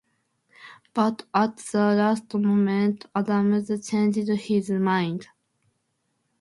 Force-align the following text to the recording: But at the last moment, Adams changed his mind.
But 0.95 1.27
at 1.31 1.57
the 1.57 1.77
last 1.93 2.33
moment, 2.33 3.05
Adams 3.13 3.87
changed 3.87 4.27
his 4.29 4.71
mind. 4.71 5.27